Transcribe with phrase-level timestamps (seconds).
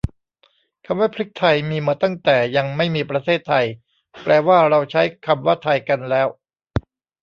[0.85, 3.65] คำว่าพริกไทยมีมาตั้งแต่ยังไม่มีประเทศไทย
[4.21, 6.27] แปลว่าเราใช้คำว่าไทยกันแล้ว